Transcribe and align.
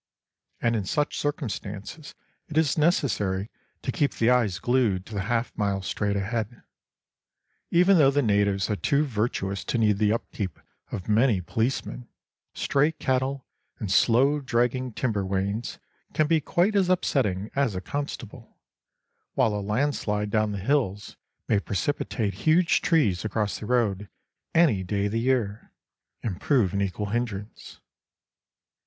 And 0.59 0.75
in 0.75 0.85
such 0.85 1.15
circumstances 1.19 2.15
it 2.47 2.57
is 2.57 2.75
necessary 2.75 3.51
to 3.83 3.91
keep 3.91 4.15
the 4.15 4.31
eyes 4.31 4.57
glued 4.57 5.05
to 5.05 5.13
the 5.13 5.21
half 5.21 5.55
mile 5.55 5.83
straight 5.83 6.15
ahead. 6.15 6.63
Even 7.69 7.99
though 7.99 8.09
the 8.09 8.23
natives 8.23 8.67
are 8.71 8.75
too 8.75 9.03
virtuous 9.03 9.63
to 9.65 9.77
need 9.77 9.99
the 9.99 10.11
upkeep 10.11 10.59
of 10.91 11.07
many 11.07 11.39
policemen, 11.39 12.07
stray 12.55 12.93
cattle 12.93 13.45
and 13.77 13.91
slow 13.91 14.39
dragging 14.39 14.91
timber 14.91 15.23
wains 15.23 15.77
can 16.15 16.25
be 16.25 16.41
quite 16.41 16.75
as 16.75 16.89
upsetting 16.89 17.51
as 17.55 17.75
a 17.75 17.79
constable; 17.79 18.57
while 19.35 19.53
a 19.53 19.61
landslide 19.61 20.31
down 20.31 20.51
the 20.51 20.57
hills 20.57 21.15
may 21.47 21.59
precipitate 21.59 22.33
huge 22.33 22.81
trees 22.81 23.23
across 23.23 23.59
the 23.59 23.67
road 23.67 24.09
any 24.55 24.81
day 24.83 25.05
of 25.05 25.11
the 25.11 25.19
year, 25.19 25.71
and 26.23 26.41
prove 26.41 26.73
an 26.73 26.81
equal 26.81 27.11
hindrance. 27.11 27.79